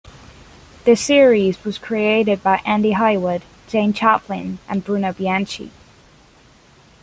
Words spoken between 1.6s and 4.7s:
was created by Andy Heyward, Jean Chalopin,